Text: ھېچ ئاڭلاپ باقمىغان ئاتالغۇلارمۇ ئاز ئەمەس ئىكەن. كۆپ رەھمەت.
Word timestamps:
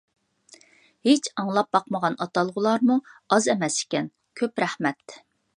ھېچ 1.07 1.27
ئاڭلاپ 1.43 1.69
باقمىغان 1.77 2.17
ئاتالغۇلارمۇ 2.25 2.97
ئاز 3.37 3.51
ئەمەس 3.55 3.81
ئىكەن. 3.85 4.13
كۆپ 4.43 4.65
رەھمەت. 4.65 5.19